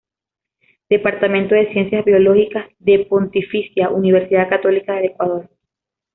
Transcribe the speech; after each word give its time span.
Departamento 0.89 1.53
de 1.53 1.71
Ciencias 1.73 2.03
Biológicas", 2.05 2.67
de 2.79 3.05
Pontificia 3.07 3.91
Universidad 3.91 4.49
Católica 4.49 4.95
del 4.95 5.05
Ecuador. 5.11 5.47